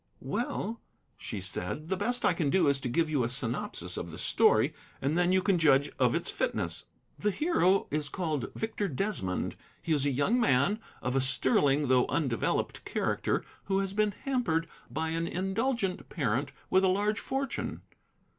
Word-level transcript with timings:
"Well," 0.23 0.81
she 1.15 1.39
said, 1.41 1.89
"the 1.89 1.95
best 1.95 2.25
I 2.25 2.33
can 2.33 2.49
do 2.49 2.67
is 2.67 2.79
to 2.79 2.89
give 2.89 3.07
you 3.07 3.23
a 3.23 3.29
synopsis 3.29 3.97
of 3.97 4.09
the 4.09 4.17
story, 4.17 4.73
and 4.99 5.15
then 5.15 5.31
you 5.31 5.43
can 5.43 5.59
judge 5.59 5.91
of 5.99 6.15
its 6.15 6.31
fitness. 6.31 6.85
The 7.19 7.29
hero 7.29 7.85
is 7.91 8.09
called 8.09 8.51
Victor 8.55 8.87
Desmond. 8.87 9.55
He 9.79 9.93
is 9.93 10.07
a 10.07 10.09
young 10.09 10.39
man 10.39 10.79
of 11.03 11.15
a 11.15 11.21
sterling 11.21 11.87
though 11.87 12.07
undeveloped 12.07 12.83
character, 12.83 13.45
who 13.65 13.77
has 13.77 13.93
been 13.93 14.13
hampered 14.23 14.67
by 14.89 15.09
an 15.09 15.27
indulgent 15.27 16.09
parent 16.09 16.51
with 16.71 16.83
a 16.83 16.87
large 16.87 17.19
fortune. 17.19 17.83